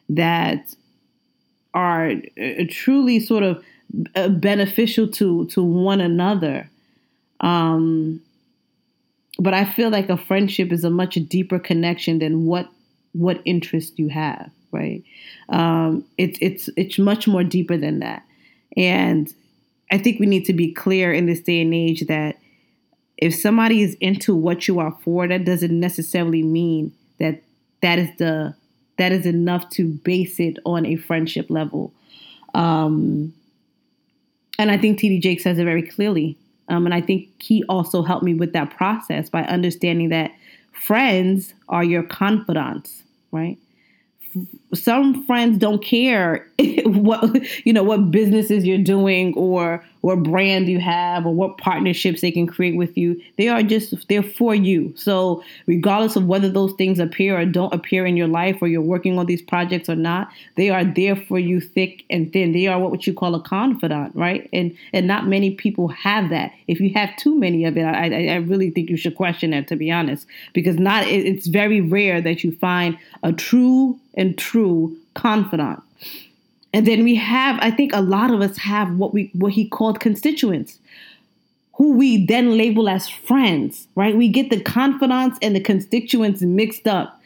that 0.10 0.76
are 1.74 2.12
uh, 2.42 2.64
truly 2.70 3.20
sort 3.20 3.44
of 3.44 3.64
uh, 4.16 4.30
beneficial 4.30 5.08
to 5.10 5.46
to 5.48 5.64
one 5.64 6.02
another. 6.02 6.70
Um, 7.42 8.22
but 9.40 9.54
I 9.54 9.66
feel 9.66 9.90
like 9.90 10.10
a 10.10 10.18
friendship 10.18 10.72
is 10.72 10.84
a 10.84 10.90
much 10.90 11.16
deeper 11.28 11.60
connection 11.60 12.20
than 12.20 12.46
what 12.46 12.70
what 13.14 13.42
interest 13.46 13.98
you 13.98 14.10
have, 14.10 14.50
right? 14.72 15.04
Um, 15.50 16.06
it's 16.18 16.38
it's 16.42 16.70
it's 16.76 16.98
much 16.98 17.28
more 17.28 17.44
deeper 17.44 17.78
than 17.78 18.00
that, 18.00 18.24
and 18.76 19.34
I 19.92 19.98
think 19.98 20.20
we 20.20 20.26
need 20.26 20.46
to 20.46 20.54
be 20.54 20.74
clear 20.74 21.14
in 21.14 21.26
this 21.26 21.42
day 21.42 21.62
and 21.62 21.74
age 21.74 22.08
that 22.08 22.38
if 23.18 23.36
somebody 23.36 23.82
is 23.82 23.96
into 24.02 24.36
what 24.36 24.68
you 24.68 24.80
are 24.80 24.96
for, 25.04 25.28
that 25.28 25.46
doesn't 25.46 25.80
necessarily 25.80 26.44
mean 26.44 26.94
that 27.20 27.42
that 27.82 28.00
is 28.00 28.10
the 28.18 28.56
that 28.98 29.12
is 29.12 29.26
enough 29.26 29.70
to 29.72 29.88
base 29.88 30.40
it 30.40 30.58
on 30.66 30.86
a 30.86 30.96
friendship 30.96 31.50
level. 31.50 31.94
Um, 32.54 33.34
and 34.58 34.72
I 34.72 34.78
think 34.78 35.00
TD 35.00 35.22
Jake 35.22 35.42
says 35.42 35.60
it 35.60 35.66
very 35.66 35.82
clearly. 35.82 36.38
Um, 36.68 36.86
and 36.86 36.94
I 36.94 37.02
think 37.02 37.30
he 37.42 37.64
also 37.70 38.02
helped 38.02 38.24
me 38.24 38.34
with 38.34 38.54
that 38.54 38.76
process 38.76 39.30
by 39.30 39.44
understanding 39.44 40.10
that 40.10 40.32
friends 40.72 41.54
are 41.70 41.84
your 41.84 42.04
confidants, 42.04 43.04
right? 43.32 43.58
Some 44.76 45.26
friends 45.26 45.58
don't 45.58 45.84
care 45.84 46.48
what 46.86 47.42
you 47.66 47.74
know 47.74 47.84
what 47.84 48.12
businesses 48.12 48.66
you're 48.66 48.78
doing 48.78 49.34
or 49.36 49.84
what 50.06 50.22
brand 50.22 50.68
you 50.68 50.80
have 50.80 51.26
or 51.26 51.34
what 51.34 51.58
partnerships 51.58 52.22
they 52.22 52.32
can 52.32 52.46
create 52.46 52.78
with 52.78 52.96
you. 52.96 53.20
They 53.38 53.48
are 53.48 53.64
just 53.64 54.08
they're 54.08 54.22
for 54.22 54.54
you. 54.54 54.94
So 54.96 55.44
regardless 55.66 56.16
of 56.16 56.28
whether 56.28 56.48
those 56.48 56.74
things 56.74 57.00
appear 57.00 57.40
or 57.40 57.46
don't 57.46 57.74
appear 57.74 58.06
in 58.06 58.16
your 58.16 58.28
life 58.28 58.60
or 58.62 58.68
you're 58.68 58.82
working 58.82 59.18
on 59.18 59.26
these 59.26 59.42
projects 59.42 59.90
or 59.90 59.96
not, 59.96 60.30
they 60.58 60.70
are 60.70 60.86
there 60.86 61.16
for 61.16 61.40
you 61.40 61.60
thick 61.60 62.04
and 62.12 62.32
thin. 62.32 62.52
They 62.52 62.68
are 62.68 62.80
what 62.80 63.08
you 63.08 63.16
call 63.16 63.34
a 63.34 63.42
confidant, 63.42 64.16
right? 64.16 64.48
And 64.54 64.78
and 64.94 65.08
not 65.08 65.28
many 65.28 65.56
people 65.56 65.88
have 65.88 66.30
that. 66.30 66.54
If 66.68 66.80
you 66.80 66.94
have 66.94 67.18
too 67.18 67.38
many 67.38 67.66
of 67.66 67.76
it, 67.76 67.84
I 67.84 68.34
I 68.34 68.36
really 68.36 68.70
think 68.70 68.92
you 68.92 68.98
should 68.98 69.16
question 69.16 69.52
that 69.52 69.68
to 69.70 69.76
be 69.76 69.92
honest, 69.92 70.28
because 70.54 70.78
not 70.78 71.08
it's 71.08 71.48
very 71.48 71.82
rare 71.82 72.22
that 72.22 72.44
you 72.44 72.52
find 72.52 72.98
a 73.24 73.34
true 73.34 74.00
and 74.16 74.38
true 74.38 74.65
confidant. 75.14 75.82
And 76.74 76.86
then 76.86 77.04
we 77.04 77.16
have, 77.16 77.58
I 77.62 77.72
think 77.72 77.94
a 77.94 78.02
lot 78.02 78.32
of 78.32 78.42
us 78.42 78.58
have 78.58 78.98
what 78.98 79.14
we 79.14 79.32
what 79.34 79.54
he 79.54 79.68
called 79.68 80.00
constituents, 80.00 80.78
who 81.76 81.94
we 81.94 82.26
then 82.26 82.58
label 82.58 82.90
as 82.90 83.08
friends, 83.08 83.88
right? 83.96 84.16
We 84.16 84.28
get 84.28 84.50
the 84.50 84.62
confidants 84.62 85.40
and 85.42 85.56
the 85.56 85.62
constituents 85.62 86.42
mixed 86.42 86.88
up. 86.88 87.22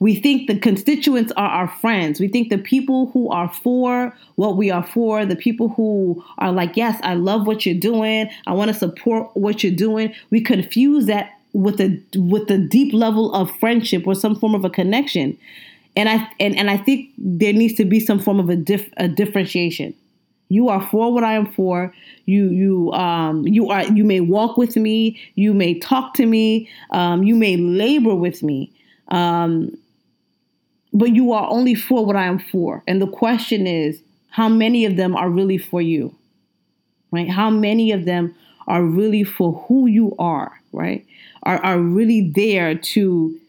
We 0.00 0.16
think 0.16 0.48
the 0.48 0.58
constituents 0.58 1.32
are 1.36 1.48
our 1.48 1.68
friends. 1.68 2.18
We 2.18 2.28
think 2.28 2.48
the 2.48 2.58
people 2.58 3.10
who 3.12 3.30
are 3.30 3.48
for 3.48 4.16
what 4.36 4.56
we 4.56 4.70
are 4.70 4.82
for, 4.82 5.24
the 5.24 5.36
people 5.36 5.68
who 5.68 6.22
are 6.38 6.52
like, 6.52 6.76
yes, 6.76 6.98
I 7.02 7.14
love 7.14 7.46
what 7.46 7.64
you're 7.64 7.78
doing. 7.92 8.28
I 8.46 8.52
want 8.52 8.68
to 8.72 8.74
support 8.74 9.36
what 9.36 9.62
you're 9.62 9.74
doing. 9.88 10.14
We 10.30 10.40
confuse 10.40 11.06
that 11.06 11.38
with 11.52 11.80
a 11.80 12.00
with 12.16 12.50
a 12.50 12.58
deep 12.58 12.92
level 12.92 13.32
of 13.32 13.50
friendship 13.58 14.06
or 14.06 14.14
some 14.14 14.34
form 14.34 14.54
of 14.54 14.64
a 14.64 14.70
connection 14.70 15.38
and 15.96 16.08
I 16.08 16.28
and, 16.40 16.56
and 16.56 16.70
I 16.70 16.76
think 16.76 17.10
there 17.18 17.52
needs 17.52 17.74
to 17.74 17.84
be 17.84 18.00
some 18.00 18.18
form 18.18 18.40
of 18.40 18.50
a, 18.50 18.56
dif- 18.56 18.92
a 18.96 19.08
differentiation. 19.08 19.94
You 20.48 20.68
are 20.68 20.86
for 20.88 21.12
what 21.12 21.24
I 21.24 21.34
am 21.34 21.46
for. 21.46 21.92
You 22.26 22.48
you 22.50 22.92
um 22.92 23.46
you 23.46 23.70
are 23.70 23.84
you 23.84 24.04
may 24.04 24.20
walk 24.20 24.56
with 24.56 24.76
me. 24.76 25.18
You 25.34 25.54
may 25.54 25.78
talk 25.78 26.14
to 26.14 26.26
me. 26.26 26.68
Um, 26.90 27.22
you 27.22 27.34
may 27.34 27.56
labor 27.56 28.14
with 28.14 28.42
me. 28.42 28.72
Um, 29.08 29.76
but 30.92 31.14
you 31.14 31.32
are 31.32 31.48
only 31.50 31.74
for 31.74 32.06
what 32.06 32.16
I 32.16 32.26
am 32.26 32.38
for. 32.38 32.82
And 32.86 33.02
the 33.02 33.08
question 33.08 33.66
is, 33.66 34.00
how 34.30 34.48
many 34.48 34.84
of 34.84 34.96
them 34.96 35.16
are 35.16 35.28
really 35.28 35.58
for 35.58 35.82
you? 35.82 36.14
Right? 37.10 37.28
How 37.28 37.50
many 37.50 37.90
of 37.90 38.04
them 38.04 38.34
are 38.66 38.82
really 38.82 39.24
for 39.24 39.52
who 39.66 39.86
you 39.86 40.14
are? 40.18 40.60
Right? 40.72 41.06
Are 41.44 41.58
are 41.64 41.78
really 41.78 42.32
there 42.34 42.74
to 42.76 43.40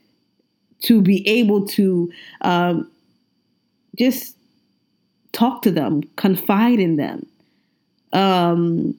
to 0.84 1.02
be 1.02 1.28
able 1.28 1.66
to 1.68 2.12
um, 2.42 2.90
just 3.98 4.36
talk 5.32 5.62
to 5.64 5.72
them, 5.72 6.04
confide 6.16 6.80
in 6.80 6.96
them. 6.96 7.26
Um, 8.14 8.98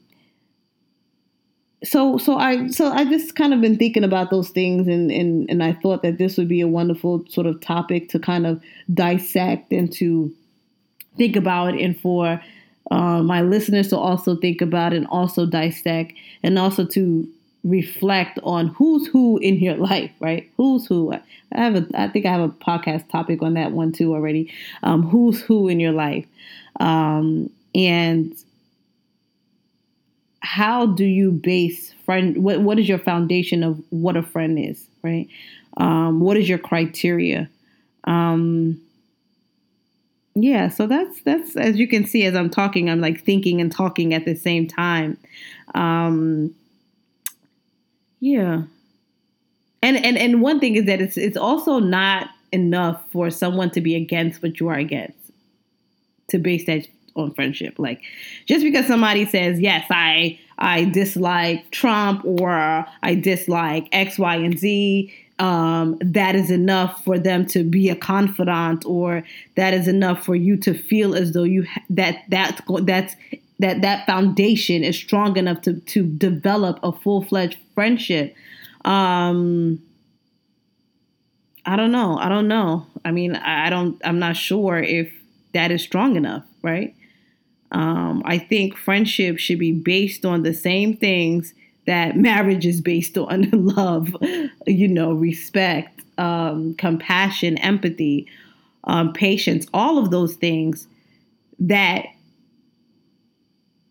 so 1.84 2.18
so 2.18 2.36
I 2.36 2.68
so 2.68 2.90
I 2.90 3.04
just 3.04 3.36
kind 3.36 3.54
of 3.54 3.60
been 3.60 3.76
thinking 3.76 4.04
about 4.04 4.30
those 4.30 4.48
things 4.50 4.88
and 4.88 5.10
and 5.10 5.48
and 5.48 5.62
I 5.62 5.72
thought 5.74 6.02
that 6.02 6.18
this 6.18 6.36
would 6.36 6.48
be 6.48 6.60
a 6.60 6.68
wonderful 6.68 7.24
sort 7.28 7.46
of 7.46 7.60
topic 7.60 8.08
to 8.10 8.18
kind 8.18 8.46
of 8.46 8.60
dissect 8.92 9.72
and 9.72 9.92
to 9.94 10.32
think 11.16 11.36
about 11.36 11.78
and 11.78 11.98
for 11.98 12.40
uh, 12.90 13.22
my 13.22 13.42
listeners 13.42 13.88
to 13.88 13.98
also 13.98 14.36
think 14.36 14.60
about 14.60 14.92
and 14.92 15.06
also 15.08 15.46
dissect 15.46 16.12
and 16.42 16.58
also 16.58 16.84
to 16.86 17.28
reflect 17.66 18.38
on 18.44 18.68
who's 18.68 19.06
who 19.08 19.38
in 19.38 19.56
your 19.56 19.76
life, 19.90 20.12
right? 20.20 20.50
Who's 20.56 20.86
who. 20.86 21.12
I 21.12 21.20
have 21.52 21.74
a, 21.76 21.86
I 21.94 22.08
think 22.08 22.26
I 22.26 22.32
have 22.32 22.40
a 22.40 22.48
podcast 22.48 23.10
topic 23.10 23.42
on 23.42 23.54
that 23.54 23.72
one 23.72 23.92
too 23.92 24.14
already. 24.14 24.52
Um, 24.82 25.02
who's 25.02 25.40
who 25.40 25.68
in 25.68 25.80
your 25.80 25.92
life, 25.92 26.26
um, 26.80 27.50
and 27.74 28.34
how 30.40 30.86
do 30.86 31.04
you 31.04 31.32
base 31.32 31.92
friend? 32.04 32.42
What 32.42 32.60
what 32.60 32.78
is 32.78 32.88
your 32.88 32.98
foundation 32.98 33.62
of 33.62 33.82
what 33.90 34.16
a 34.16 34.22
friend 34.22 34.58
is, 34.58 34.86
right? 35.02 35.28
Um, 35.76 36.20
what 36.20 36.36
is 36.36 36.48
your 36.48 36.58
criteria? 36.58 37.48
Um, 38.04 38.80
yeah, 40.34 40.68
so 40.68 40.86
that's 40.86 41.22
that's 41.22 41.56
as 41.56 41.78
you 41.78 41.88
can 41.88 42.06
see 42.06 42.24
as 42.24 42.34
I'm 42.34 42.50
talking, 42.50 42.90
I'm 42.90 43.00
like 43.00 43.24
thinking 43.24 43.60
and 43.60 43.72
talking 43.72 44.14
at 44.14 44.24
the 44.24 44.34
same 44.34 44.66
time. 44.66 45.16
Um, 45.74 46.54
yeah. 48.20 48.62
And 49.82 49.96
and 50.04 50.16
and 50.16 50.42
one 50.42 50.60
thing 50.60 50.76
is 50.76 50.86
that 50.86 51.00
it's 51.00 51.16
it's 51.16 51.36
also 51.36 51.78
not 51.78 52.28
enough 52.52 53.02
for 53.10 53.30
someone 53.30 53.70
to 53.70 53.80
be 53.80 53.94
against 53.94 54.42
what 54.42 54.58
you 54.58 54.68
are 54.68 54.78
against 54.78 55.16
to 56.28 56.38
base 56.38 56.66
that 56.66 56.86
on 57.14 57.32
friendship. 57.34 57.78
Like 57.78 58.02
just 58.46 58.62
because 58.64 58.86
somebody 58.86 59.26
says, 59.26 59.60
"Yes, 59.60 59.86
I 59.90 60.38
I 60.58 60.84
dislike 60.86 61.70
Trump 61.70 62.24
or 62.24 62.86
I 63.02 63.14
dislike 63.14 63.88
X, 63.92 64.18
Y, 64.18 64.36
and 64.36 64.58
Z," 64.58 65.12
um, 65.38 65.98
that 66.00 66.34
is 66.34 66.50
enough 66.50 67.04
for 67.04 67.18
them 67.18 67.46
to 67.48 67.62
be 67.62 67.88
a 67.90 67.96
confidant, 67.96 68.84
or 68.86 69.22
that 69.56 69.74
is 69.74 69.86
enough 69.86 70.24
for 70.24 70.34
you 70.34 70.56
to 70.58 70.74
feel 70.74 71.14
as 71.14 71.32
though 71.32 71.44
you 71.44 71.64
ha- 71.64 71.82
that 71.90 72.24
that's 72.28 72.60
that's 72.82 73.14
that 73.58 73.82
that 73.82 74.06
foundation 74.06 74.84
is 74.84 74.96
strong 74.96 75.36
enough 75.36 75.62
to 75.62 75.74
to 75.80 76.04
develop 76.04 76.78
a 76.82 76.92
full 76.92 77.22
fledged 77.22 77.58
friendship. 77.74 78.34
Um, 78.84 79.82
I 81.64 81.76
don't 81.76 81.90
know. 81.90 82.16
I 82.18 82.28
don't 82.28 82.48
know. 82.48 82.86
I 83.04 83.10
mean, 83.10 83.34
I 83.36 83.70
don't. 83.70 84.00
I'm 84.04 84.18
not 84.18 84.36
sure 84.36 84.78
if 84.78 85.12
that 85.52 85.70
is 85.70 85.82
strong 85.82 86.16
enough, 86.16 86.44
right? 86.62 86.94
Um, 87.72 88.22
I 88.24 88.38
think 88.38 88.76
friendship 88.76 89.38
should 89.38 89.58
be 89.58 89.72
based 89.72 90.24
on 90.24 90.42
the 90.42 90.54
same 90.54 90.96
things 90.96 91.54
that 91.86 92.16
marriage 92.16 92.66
is 92.66 92.80
based 92.80 93.16
on: 93.16 93.48
love, 93.52 94.14
you 94.66 94.86
know, 94.88 95.12
respect, 95.12 96.02
um, 96.18 96.74
compassion, 96.74 97.58
empathy, 97.58 98.28
um, 98.84 99.12
patience. 99.12 99.66
All 99.72 99.98
of 99.98 100.10
those 100.10 100.36
things 100.36 100.86
that 101.58 102.06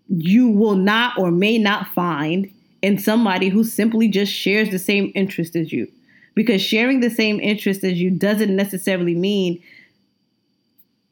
you 0.07 0.49
will 0.49 0.75
not 0.75 1.17
or 1.17 1.31
may 1.31 1.57
not 1.57 1.87
find 1.87 2.51
in 2.81 2.97
somebody 2.97 3.49
who 3.49 3.63
simply 3.63 4.07
just 4.07 4.31
shares 4.31 4.69
the 4.69 4.79
same 4.79 5.11
interest 5.15 5.55
as 5.55 5.71
you. 5.71 5.91
Because 6.35 6.61
sharing 6.61 6.99
the 6.99 7.09
same 7.09 7.39
interest 7.39 7.83
as 7.83 7.93
you 7.93 8.11
doesn't 8.11 8.55
necessarily 8.55 9.15
mean 9.15 9.63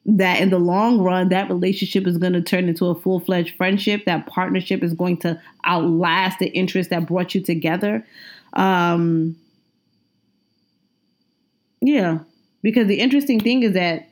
that 0.05 0.41
in 0.41 0.49
the 0.49 0.59
long 0.59 0.99
run, 0.99 1.29
that 1.29 1.49
relationship 1.49 2.05
is 2.05 2.17
going 2.17 2.33
to 2.33 2.41
turn 2.41 2.67
into 2.67 2.85
a 2.87 2.95
full 2.95 3.21
fledged 3.21 3.55
friendship. 3.55 4.03
That 4.05 4.27
partnership 4.27 4.83
is 4.83 4.93
going 4.93 5.17
to 5.17 5.41
outlast 5.65 6.39
the 6.39 6.47
interest 6.47 6.89
that 6.89 7.07
brought 7.07 7.33
you 7.33 7.41
together. 7.41 8.05
Um, 8.53 9.37
yeah, 11.81 12.19
because 12.61 12.87
the 12.87 12.99
interesting 12.99 13.39
thing 13.39 13.63
is 13.63 13.73
that 13.73 14.09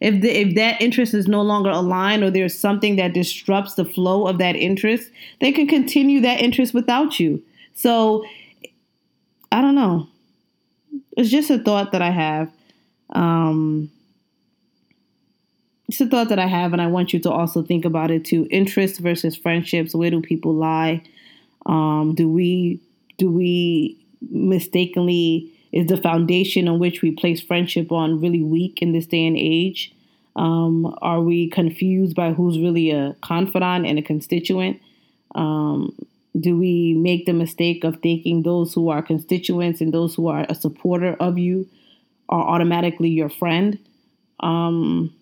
if 0.00 0.20
the, 0.20 0.30
if 0.30 0.54
that 0.56 0.80
interest 0.80 1.14
is 1.14 1.26
no 1.26 1.42
longer 1.42 1.70
aligned 1.70 2.22
or 2.22 2.30
there's 2.30 2.58
something 2.58 2.96
that 2.96 3.14
disrupts 3.14 3.74
the 3.74 3.84
flow 3.84 4.26
of 4.26 4.38
that 4.38 4.56
interest, 4.56 5.10
they 5.40 5.52
can 5.52 5.66
continue 5.66 6.20
that 6.20 6.40
interest 6.40 6.74
without 6.74 7.18
you. 7.18 7.42
So 7.74 8.24
I 9.50 9.62
don't 9.62 9.74
know. 9.74 10.08
It's 11.16 11.30
just 11.30 11.50
a 11.50 11.58
thought 11.58 11.92
that 11.92 12.02
I 12.02 12.10
have. 12.10 12.52
Um, 13.10 13.90
it's 15.88 16.00
a 16.00 16.06
thought 16.06 16.28
that 16.28 16.38
I 16.38 16.46
have, 16.46 16.72
and 16.72 16.82
I 16.82 16.88
want 16.88 17.12
you 17.12 17.20
to 17.20 17.30
also 17.30 17.62
think 17.62 17.84
about 17.84 18.10
it 18.10 18.24
too. 18.24 18.48
Interest 18.50 18.98
versus 18.98 19.36
friendships. 19.36 19.94
Where 19.94 20.10
do 20.10 20.20
people 20.20 20.52
lie? 20.52 21.02
Um, 21.64 22.14
do 22.14 22.28
we 22.28 22.80
do 23.18 23.30
we 23.30 24.04
mistakenly 24.30 25.52
is 25.76 25.88
the 25.88 25.96
foundation 25.98 26.68
on 26.68 26.78
which 26.78 27.02
we 27.02 27.10
place 27.10 27.38
friendship 27.42 27.92
on 27.92 28.18
really 28.18 28.42
weak 28.42 28.80
in 28.80 28.92
this 28.92 29.04
day 29.04 29.26
and 29.26 29.36
age? 29.36 29.92
Um, 30.34 30.96
are 31.02 31.20
we 31.20 31.50
confused 31.50 32.16
by 32.16 32.32
who's 32.32 32.58
really 32.58 32.90
a 32.90 33.14
confidant 33.20 33.84
and 33.84 33.98
a 33.98 34.02
constituent? 34.02 34.80
Um, 35.34 35.94
do 36.40 36.56
we 36.56 36.94
make 36.94 37.26
the 37.26 37.34
mistake 37.34 37.84
of 37.84 37.98
thinking 38.00 38.42
those 38.42 38.72
who 38.72 38.88
are 38.88 39.02
constituents 39.02 39.82
and 39.82 39.92
those 39.92 40.14
who 40.14 40.28
are 40.28 40.46
a 40.48 40.54
supporter 40.54 41.14
of 41.20 41.36
you 41.36 41.68
are 42.30 42.42
automatically 42.42 43.10
your 43.10 43.28
friend? 43.28 43.78
Um, 44.40 45.14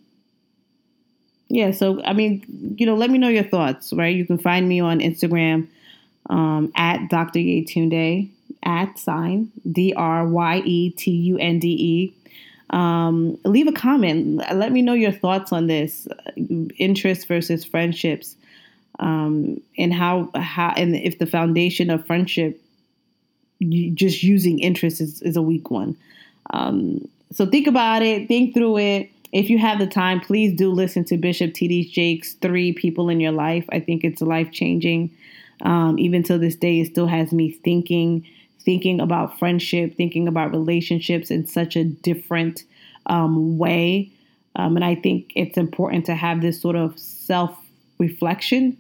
yeah, 1.49 1.73
so 1.73 2.01
I 2.05 2.13
mean, 2.13 2.77
you 2.79 2.87
know, 2.87 2.95
let 2.95 3.11
me 3.11 3.19
know 3.19 3.29
your 3.29 3.43
thoughts, 3.43 3.93
right? 3.93 4.15
You 4.15 4.25
can 4.25 4.39
find 4.39 4.69
me 4.69 4.79
on 4.79 5.01
Instagram 5.01 5.67
um, 6.31 6.73
at 6.77 7.09
Dr. 7.11 7.41
Yetunde 7.41 8.31
at 8.65 8.99
sign 8.99 9.53
D 9.71 9.93
R 9.97 10.27
Y 10.27 10.59
E 10.65 10.91
T 10.91 11.11
U 11.11 11.39
N 11.39 11.59
D 11.59 11.69
E. 11.69 12.15
Um, 12.71 13.39
leave 13.45 13.69
a 13.69 13.73
comment. 13.73 14.43
Let 14.55 14.73
me 14.73 14.83
know 14.83 14.95
your 14.95 15.13
thoughts 15.13 15.53
on 15.53 15.67
this 15.69 16.09
interest 16.79 17.29
versus 17.29 17.65
friendships. 17.65 18.37
um, 18.99 19.61
and 19.77 19.93
how 19.93 20.31
how 20.35 20.73
and 20.77 20.95
if 20.95 21.19
the 21.19 21.27
foundation 21.27 21.91
of 21.91 22.07
friendship 22.07 22.61
just 23.95 24.23
using 24.23 24.59
interest 24.59 25.01
is, 25.01 25.23
is 25.23 25.37
a 25.37 25.43
weak 25.43 25.71
one. 25.71 25.97
Um, 26.51 27.09
so 27.33 27.47
think 27.47 27.67
about 27.67 28.03
it, 28.03 28.29
think 28.29 28.55
through 28.55 28.79
it. 28.79 29.11
If 29.33 29.51
you 29.51 29.59
have 29.59 29.79
the 29.79 29.87
time, 29.87 30.21
please 30.21 30.57
do 30.57 30.71
listen 30.71 31.05
to 31.07 31.17
Bishop 31.17 31.55
T.D. 31.55 31.91
Jakes' 31.91 32.35
Three 32.35 32.73
People 32.73 33.09
in 33.09 33.21
Your 33.21 33.33
Life. 33.33 33.65
I 33.71 33.81
think 33.81 34.05
it's 34.05 34.21
life 34.21 34.53
changing. 34.53 35.11
Um, 35.63 35.99
even 35.99 36.23
till 36.23 36.39
this 36.39 36.55
day, 36.55 36.81
it 36.81 36.87
still 36.87 37.07
has 37.09 37.33
me 37.33 37.51
thinking, 37.51 38.27
thinking 38.65 39.01
about 39.01 39.39
friendship, 39.39 39.97
thinking 39.97 40.27
about 40.27 40.51
relationships 40.51 41.31
in 41.31 41.47
such 41.47 41.77
a 41.77 41.85
different 41.85 42.65
um, 43.07 43.59
way. 43.59 44.11
Um, 44.57 44.77
and 44.77 44.85
I 44.85 44.95
think 44.95 45.33
it's 45.35 45.59
important 45.59 46.07
to 46.07 46.15
have 46.15 46.41
this 46.41 46.61
sort 46.61 46.77
of 46.77 46.99
self 46.99 47.57
reflection. 47.99 48.77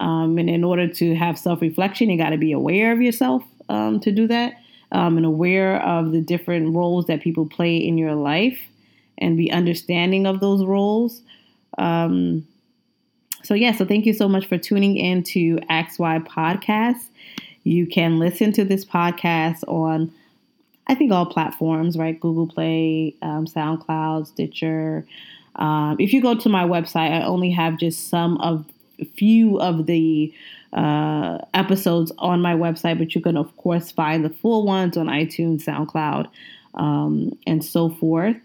Um, 0.00 0.38
and 0.38 0.48
in 0.48 0.64
order 0.64 0.88
to 0.88 1.14
have 1.14 1.38
self 1.38 1.60
reflection, 1.60 2.10
you 2.10 2.18
got 2.18 2.30
to 2.30 2.38
be 2.38 2.52
aware 2.52 2.92
of 2.92 3.00
yourself 3.02 3.42
um, 3.68 4.00
to 4.00 4.10
do 4.10 4.26
that 4.28 4.54
um, 4.92 5.16
and 5.16 5.26
aware 5.26 5.80
of 5.82 6.12
the 6.12 6.20
different 6.20 6.74
roles 6.74 7.06
that 7.06 7.20
people 7.20 7.46
play 7.46 7.76
in 7.76 7.98
your 7.98 8.14
life 8.14 8.58
and 9.18 9.36
be 9.36 9.50
understanding 9.52 10.26
of 10.26 10.40
those 10.40 10.64
roles. 10.64 11.22
Um, 11.78 12.46
so, 13.42 13.54
yeah, 13.54 13.72
so 13.74 13.84
thank 13.84 14.06
you 14.06 14.12
so 14.12 14.28
much 14.28 14.46
for 14.46 14.58
tuning 14.58 14.96
in 14.96 15.22
to 15.24 15.56
XY 15.70 16.26
Podcast. 16.26 17.09
You 17.64 17.86
can 17.86 18.18
listen 18.18 18.52
to 18.52 18.64
this 18.64 18.84
podcast 18.84 19.62
on, 19.68 20.12
I 20.86 20.94
think, 20.94 21.12
all 21.12 21.26
platforms, 21.26 21.96
right? 21.96 22.18
Google 22.18 22.46
Play, 22.46 23.14
um, 23.22 23.46
SoundCloud, 23.46 24.26
Stitcher. 24.26 25.06
Um, 25.56 25.96
if 25.98 26.12
you 26.12 26.22
go 26.22 26.34
to 26.34 26.48
my 26.48 26.64
website, 26.64 27.12
I 27.12 27.22
only 27.22 27.50
have 27.50 27.76
just 27.76 28.08
some 28.08 28.38
of 28.38 28.64
few 29.16 29.58
of 29.60 29.86
the 29.86 30.32
uh, 30.72 31.38
episodes 31.54 32.12
on 32.18 32.40
my 32.40 32.54
website, 32.54 32.98
but 32.98 33.14
you 33.14 33.20
can, 33.20 33.36
of 33.36 33.54
course, 33.56 33.90
find 33.90 34.24
the 34.24 34.30
full 34.30 34.64
ones 34.64 34.96
on 34.96 35.06
iTunes, 35.06 35.64
SoundCloud, 35.64 36.28
um, 36.74 37.36
and 37.46 37.64
so 37.64 37.90
forth. 37.90 38.36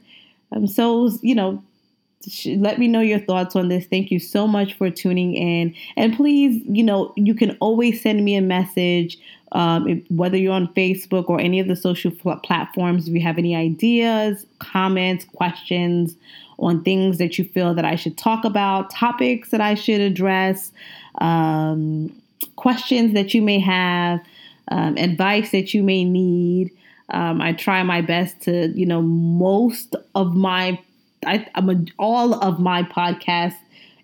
Um, 0.52 0.68
so, 0.68 1.10
you 1.22 1.36
know, 1.36 1.64
let 2.46 2.80
me 2.80 2.88
know 2.88 3.02
your 3.02 3.20
thoughts 3.20 3.56
on 3.56 3.70
this. 3.70 3.86
Thank 3.86 4.12
you 4.12 4.20
so 4.20 4.48
much 4.48 4.74
for 4.74 4.90
tuning 4.90 5.34
in. 5.34 5.76
And 5.96 6.16
please, 6.16 6.62
you 6.68 6.84
know, 6.84 7.14
you 7.16 7.34
can 7.34 7.58
always 7.60 8.02
send 8.02 8.24
me 8.24 8.36
a 8.36 8.42
message, 8.42 9.18
um, 9.52 9.88
if, 9.88 10.00
whether 10.10 10.38
you're 10.38 10.54
on 10.54 10.68
Facebook 10.74 11.30
or 11.30 11.40
any 11.40 11.60
of 11.60 11.68
the 11.68 11.76
social 11.76 12.12
platforms. 12.12 13.08
If 13.08 13.14
you 13.14 13.22
have 13.22 13.38
any 13.38 13.56
ideas, 13.56 14.46
comments, 14.60 15.26
questions 15.36 16.16
on 16.58 16.84
things 16.84 17.18
that 17.18 17.38
you 17.38 17.46
feel 17.46 17.74
that 17.74 17.86
I 17.86 17.96
should 17.96 18.18
talk 18.18 18.46
about, 18.46 18.90
topics 18.90 19.50
that 19.50 19.62
I 19.62 19.76
should 19.76 20.02
address, 20.02 20.72
um, 21.20 22.14
questions 22.56 23.14
that 23.14 23.34
you 23.34 23.42
may 23.42 23.60
have, 23.60 24.22
um, 24.70 24.98
advice 24.98 25.52
that 25.52 25.74
you 25.74 25.84
may 25.84 26.04
need. 26.04 26.72
Um, 27.10 27.42
I 27.42 27.54
try 27.54 27.84
my 27.84 28.02
best 28.02 28.42
to, 28.42 28.70
you 28.70 28.86
know, 28.86 29.02
most 29.02 29.96
of 30.16 30.36
my, 30.36 30.80
I, 31.26 31.48
I'm 31.56 31.70
a, 31.70 31.86
all 32.00 32.34
of 32.44 32.60
my 32.60 32.84
podcast 32.84 33.56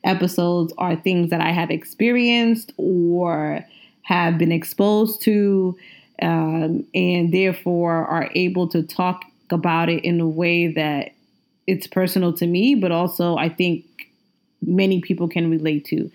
episodes 0.04 0.74
are 0.78 0.96
things 0.96 1.30
that 1.30 1.42
I 1.42 1.52
have 1.52 1.70
experienced 1.70 2.74
or 2.78 3.66
have 4.04 4.38
been 4.38 4.52
exposed 4.52 5.22
to, 5.24 5.78
um, 6.22 6.86
and 6.94 7.34
therefore 7.34 8.06
are 8.08 8.30
able 8.36 8.68
to 8.70 8.84
talk 8.84 9.24
about 9.50 9.90
it 9.90 10.04
in 10.04 10.20
a 10.20 10.28
way 10.28 10.68
that 10.68 11.12
it's 11.68 11.88
personal 11.88 12.34
to 12.34 12.48
me, 12.48 12.76
but 12.76 12.92
also 12.92 13.38
I 13.38 13.50
think 13.50 13.86
many 14.62 15.02
people 15.02 15.28
can 15.28 15.50
relate 15.50 15.86
to. 15.86 16.12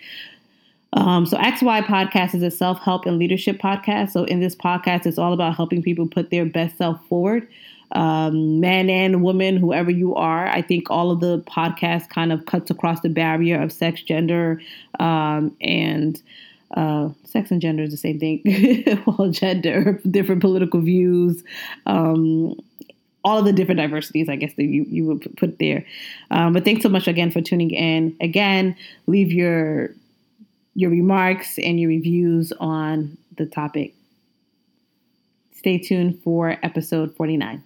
Um, 0.93 1.27
so 1.27 1.37
XY 1.37 1.85
Podcast 1.85 2.35
is 2.35 2.43
a 2.43 2.51
self 2.51 2.81
help 2.81 3.07
and 3.07 3.19
leadership 3.19 3.59
podcast. 3.59 4.13
So 4.13 4.25
in 4.25 4.41
this 4.41 4.55
podcast, 4.55 5.07
it's 5.07 5.19
all 5.19 5.33
about 5.33 5.57
helping 5.57 5.83
people 5.83 6.07
put 6.07 6.31
their 6.31 6.47
best 6.47 6.79
self 6.79 7.05
forward. 7.09 7.47
Um, 7.93 8.61
man 8.61 8.91
and 8.91 9.23
woman, 9.23 9.57
whoever 9.57 9.91
you 9.91 10.15
are, 10.15 10.49
I 10.49 10.63
think 10.63 10.91
all 10.91 11.11
of 11.11 11.21
the 11.21 11.41
podcast 11.41 12.09
kind 12.09 12.33
of 12.33 12.47
cuts 12.47 12.71
across 12.71 13.01
the 13.01 13.09
barrier 13.09 13.61
of 13.61 13.73
sex, 13.73 14.03
gender, 14.03 14.61
um, 14.99 15.57
and 15.61 16.21
uh, 16.75 17.11
sex 17.25 17.51
and 17.51 17.61
gender 17.61 17.85
is 17.85 17.91
the 17.91 17.97
same 17.97 18.19
thing. 18.19 19.03
well, 19.07 19.31
gender, 19.31 20.01
different 20.11 20.41
political 20.41 20.81
views, 20.81 21.45
um, 21.87 22.59
all 23.25 23.39
of 23.39 23.45
the 23.45 23.53
different 23.53 23.81
diversities, 23.81 24.29
I 24.29 24.37
guess 24.37 24.55
that 24.55 24.65
you, 24.65 24.85
you 24.89 25.05
would 25.07 25.37
put 25.37 25.59
there. 25.59 25.85
Um, 26.31 26.53
but 26.53 26.65
thanks 26.65 26.83
so 26.83 26.89
much 26.89 27.09
again 27.09 27.31
for 27.31 27.41
tuning 27.41 27.71
in. 27.71 28.17
Again, 28.21 28.77
leave 29.07 29.33
your 29.33 29.91
your 30.75 30.91
remarks 30.91 31.59
and 31.59 31.81
your 31.81 31.89
reviews 31.89 32.53
on 32.61 33.17
the 33.37 33.47
topic. 33.47 33.95
Stay 35.53 35.79
tuned 35.79 36.23
for 36.23 36.59
episode 36.63 37.17
49. 37.17 37.65